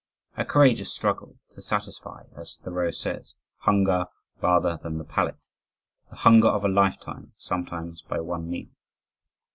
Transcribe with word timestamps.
A 0.35 0.43
courageous 0.43 0.91
struggle 0.91 1.37
to 1.51 1.61
satisfy, 1.61 2.23
as 2.35 2.55
Thoreau 2.63 2.89
says, 2.89 3.35
"Hunger 3.59 4.07
rather 4.41 4.79
than 4.81 4.97
the 4.97 5.03
palate" 5.03 5.45
the 6.09 6.15
hunger 6.15 6.47
of 6.47 6.65
a 6.65 6.69
lifetime 6.69 7.33
sometimes 7.37 8.01
by 8.01 8.19
one 8.19 8.49
meal. 8.49 8.69